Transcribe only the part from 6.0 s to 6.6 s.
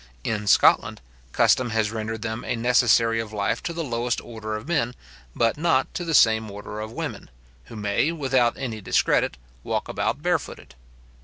the same